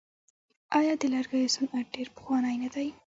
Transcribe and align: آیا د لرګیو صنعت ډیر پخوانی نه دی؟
آیا 0.77 0.93
د 1.01 1.03
لرګیو 1.13 1.53
صنعت 1.55 1.85
ډیر 1.95 2.07
پخوانی 2.15 2.55
نه 2.63 2.69
دی؟ 2.73 2.87